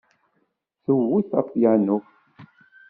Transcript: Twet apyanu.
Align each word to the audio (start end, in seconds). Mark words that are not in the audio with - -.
Twet 0.85 1.29
apyanu. 1.39 1.97